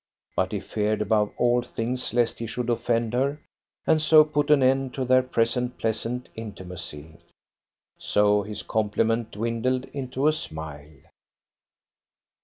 But 0.35 0.51
he 0.51 0.59
feared 0.59 0.99
above 1.03 1.31
all 1.37 1.61
things 1.61 2.11
lest 2.11 2.39
he 2.39 2.47
should 2.47 2.71
offend 2.71 3.13
her, 3.13 3.39
and 3.85 4.01
so 4.01 4.23
put 4.25 4.49
an 4.49 4.63
end 4.63 4.95
to 4.95 5.05
their 5.05 5.21
present 5.21 5.77
pleasant 5.77 6.27
intimacy. 6.33 7.19
So 7.99 8.41
his 8.41 8.63
compliment 8.63 9.29
dwindled 9.29 9.85
into 9.93 10.25
a 10.25 10.33
smile. 10.33 10.89